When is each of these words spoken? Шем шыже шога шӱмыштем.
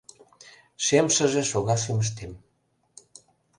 Шем 0.85 1.07
шыже 1.15 1.43
шога 1.51 1.75
шӱмыштем. 1.83 2.31